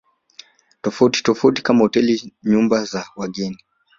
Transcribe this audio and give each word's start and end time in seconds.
tofauti 0.81 1.21
tofauti 1.23 1.61
kama 1.61 1.79
hoteli 1.79 2.33
nyumba 2.43 2.83
za 2.85 3.05
wageni 3.15 3.57